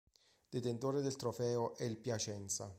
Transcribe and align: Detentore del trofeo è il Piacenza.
Detentore 0.49 1.03
del 1.03 1.15
trofeo 1.15 1.75
è 1.75 1.83
il 1.83 1.97
Piacenza. 1.99 2.67